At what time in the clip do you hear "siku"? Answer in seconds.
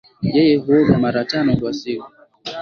1.73-2.11